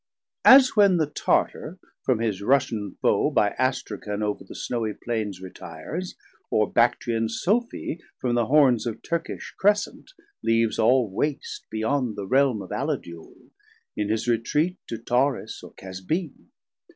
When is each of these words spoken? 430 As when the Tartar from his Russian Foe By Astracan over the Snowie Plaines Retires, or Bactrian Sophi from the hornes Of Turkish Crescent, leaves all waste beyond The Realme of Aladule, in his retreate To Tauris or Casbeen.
430 0.45 0.59
As 0.63 0.75
when 0.75 0.97
the 0.97 1.05
Tartar 1.05 1.77
from 2.01 2.19
his 2.21 2.41
Russian 2.41 2.97
Foe 3.03 3.29
By 3.29 3.51
Astracan 3.59 4.23
over 4.23 4.43
the 4.43 4.55
Snowie 4.55 4.95
Plaines 4.99 5.41
Retires, 5.43 6.15
or 6.49 6.71
Bactrian 6.73 7.29
Sophi 7.29 7.99
from 8.19 8.33
the 8.33 8.47
hornes 8.47 8.87
Of 8.87 9.03
Turkish 9.03 9.53
Crescent, 9.59 10.09
leaves 10.43 10.79
all 10.79 11.07
waste 11.07 11.67
beyond 11.69 12.15
The 12.15 12.25
Realme 12.25 12.63
of 12.63 12.71
Aladule, 12.71 13.51
in 13.95 14.09
his 14.09 14.27
retreate 14.27 14.77
To 14.87 14.97
Tauris 14.97 15.61
or 15.61 15.71
Casbeen. 15.75 16.47